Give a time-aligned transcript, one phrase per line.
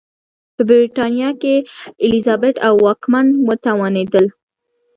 [0.55, 1.55] په برېټانیا کې
[2.03, 4.25] الیزابت او واکمنان وتوانېدل.